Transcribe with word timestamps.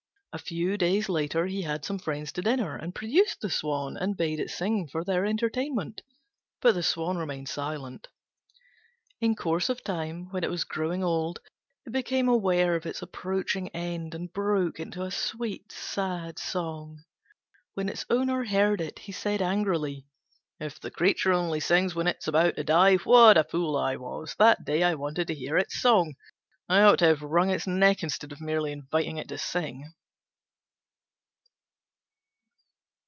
A 0.33 0.37
few 0.37 0.77
days 0.77 1.09
later 1.09 1.45
he 1.47 1.63
had 1.63 1.83
some 1.83 1.99
friends 1.99 2.31
to 2.31 2.41
dinner, 2.41 2.77
and 2.77 2.95
produced 2.95 3.41
the 3.41 3.49
Swan, 3.49 3.97
and 3.97 4.15
bade 4.15 4.39
it 4.39 4.49
sing 4.49 4.87
for 4.87 5.03
their 5.03 5.25
entertainment: 5.25 6.03
but 6.61 6.73
the 6.73 6.83
Swan 6.83 7.17
remained 7.17 7.49
silent. 7.49 8.07
In 9.19 9.35
course 9.35 9.67
of 9.67 9.83
time, 9.83 10.29
when 10.31 10.45
it 10.45 10.49
was 10.49 10.63
growing 10.63 11.03
old, 11.03 11.41
it 11.85 11.91
became 11.91 12.29
aware 12.29 12.75
of 12.77 12.85
its 12.85 13.01
approaching 13.01 13.67
end 13.75 14.15
and 14.15 14.31
broke 14.31 14.79
into 14.79 15.01
a 15.01 15.11
sweet, 15.11 15.69
sad 15.69 16.39
song. 16.39 17.03
When 17.73 17.89
its 17.89 18.05
owner 18.09 18.45
heard 18.45 18.79
it, 18.79 18.99
he 18.99 19.11
said 19.11 19.41
angrily, 19.41 20.05
"If 20.61 20.79
the 20.79 20.91
creature 20.91 21.33
only 21.33 21.59
sings 21.59 21.93
when 21.93 22.07
it 22.07 22.19
is 22.19 22.29
about 22.29 22.55
to 22.55 22.63
die, 22.63 22.95
what 22.95 23.35
a 23.37 23.43
fool 23.43 23.75
I 23.75 23.97
was 23.97 24.33
that 24.39 24.63
day 24.63 24.81
I 24.83 24.95
wanted 24.95 25.27
to 25.27 25.35
hear 25.35 25.57
its 25.57 25.81
song! 25.81 26.15
I 26.69 26.83
ought 26.83 26.99
to 26.99 27.07
have 27.07 27.21
wrung 27.21 27.49
its 27.49 27.67
neck 27.67 28.01
instead 28.01 28.31
of 28.31 28.39
merely 28.39 28.71
inviting 28.71 29.17
it 29.17 29.27
to 29.27 29.37
sing." 29.37 29.91